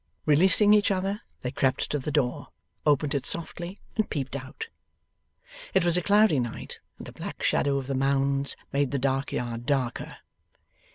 Releasing 0.25 0.73
each 0.73 0.89
other, 0.89 1.21
they 1.43 1.51
crept 1.51 1.91
to 1.91 1.99
the 1.99 2.11
door, 2.11 2.47
opened 2.87 3.13
it 3.13 3.27
softly, 3.27 3.77
and 3.95 4.09
peeped 4.09 4.35
out. 4.35 4.67
It 5.75 5.85
was 5.85 5.95
a 5.95 6.01
cloudy 6.01 6.39
night, 6.39 6.79
and 6.97 7.05
the 7.05 7.11
black 7.13 7.43
shadow 7.43 7.77
of 7.77 7.85
the 7.85 7.93
Mounds 7.93 8.55
made 8.73 8.89
the 8.89 8.97
dark 8.97 9.31
yard 9.31 9.67
darker. 9.67 10.17